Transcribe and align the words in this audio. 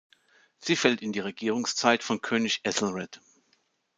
Sie 0.57 0.75
fällt 0.75 1.03
in 1.03 1.11
die 1.13 1.19
Regierungszeit 1.19 2.01
von 2.01 2.23
König 2.23 2.61
Æthelred. 2.63 3.21